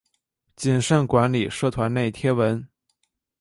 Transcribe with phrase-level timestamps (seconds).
[0.55, 2.67] 谨慎管理社团内贴文